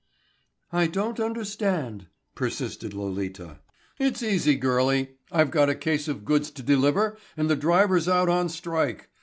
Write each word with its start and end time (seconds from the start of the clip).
"I 0.71 0.87
don't 0.87 1.19
understand," 1.19 2.07
persisted 2.33 2.91
Lolita. 2.95 3.59
"It's 3.99 4.23
easy, 4.23 4.55
girlie. 4.55 5.11
I've 5.31 5.51
got 5.51 5.69
a 5.69 5.75
case 5.75 6.07
of 6.07 6.25
goods 6.25 6.49
to 6.49 6.63
deliver 6.63 7.19
and 7.37 7.51
the 7.51 7.55
drivers 7.55 8.07
are 8.07 8.21
out 8.23 8.27
on 8.29 8.49
strike. 8.49 9.09